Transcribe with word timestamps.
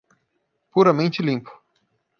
Puramente 0.71 1.21
limpo 1.21 1.51